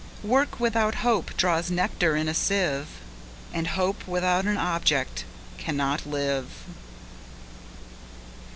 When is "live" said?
6.07-6.47